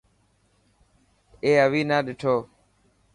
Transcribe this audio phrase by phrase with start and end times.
[1.43, 2.35] اي اوئي نا ڏٺو.